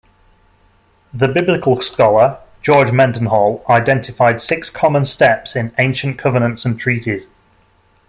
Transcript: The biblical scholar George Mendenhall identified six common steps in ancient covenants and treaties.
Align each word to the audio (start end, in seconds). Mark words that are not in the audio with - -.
The 1.13 1.27
biblical 1.27 1.79
scholar 1.79 2.39
George 2.63 2.91
Mendenhall 2.91 3.63
identified 3.69 4.41
six 4.41 4.67
common 4.71 5.05
steps 5.05 5.55
in 5.55 5.75
ancient 5.77 6.17
covenants 6.17 6.65
and 6.65 6.79
treaties. 6.79 7.27